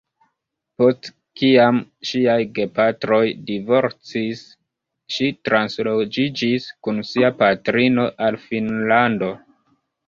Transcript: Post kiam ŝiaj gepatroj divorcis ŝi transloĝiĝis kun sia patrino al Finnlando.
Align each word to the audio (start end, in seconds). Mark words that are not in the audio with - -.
Post 0.81 1.09
kiam 1.41 1.77
ŝiaj 2.11 2.37
gepatroj 2.55 3.21
divorcis 3.51 4.43
ŝi 5.19 5.31
transloĝiĝis 5.51 6.67
kun 6.89 7.07
sia 7.13 7.33
patrino 7.45 8.13
al 8.29 8.45
Finnlando. 8.49 9.33